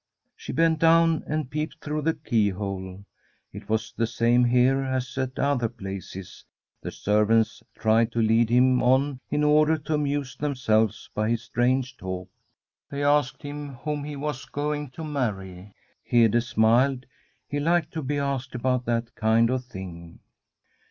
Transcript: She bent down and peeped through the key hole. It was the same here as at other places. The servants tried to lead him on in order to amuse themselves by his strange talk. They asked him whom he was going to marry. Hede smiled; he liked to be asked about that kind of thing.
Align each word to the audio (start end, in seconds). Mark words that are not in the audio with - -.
She 0.35 0.51
bent 0.51 0.79
down 0.79 1.23
and 1.27 1.47
peeped 1.51 1.77
through 1.79 2.01
the 2.01 2.15
key 2.15 2.49
hole. 2.49 3.05
It 3.53 3.69
was 3.69 3.93
the 3.95 4.07
same 4.07 4.43
here 4.45 4.81
as 4.83 5.15
at 5.15 5.37
other 5.37 5.69
places. 5.69 6.43
The 6.81 6.89
servants 6.89 7.61
tried 7.77 8.11
to 8.13 8.19
lead 8.19 8.49
him 8.49 8.81
on 8.81 9.19
in 9.29 9.43
order 9.43 9.77
to 9.77 9.93
amuse 9.93 10.35
themselves 10.35 11.07
by 11.13 11.29
his 11.29 11.43
strange 11.43 11.97
talk. 11.97 12.31
They 12.89 13.03
asked 13.03 13.43
him 13.43 13.75
whom 13.75 14.03
he 14.03 14.15
was 14.15 14.45
going 14.45 14.89
to 14.89 15.03
marry. 15.03 15.71
Hede 16.03 16.41
smiled; 16.41 17.05
he 17.47 17.59
liked 17.59 17.93
to 17.93 18.01
be 18.01 18.17
asked 18.17 18.55
about 18.55 18.85
that 18.85 19.13
kind 19.13 19.51
of 19.51 19.63
thing. 19.65 20.17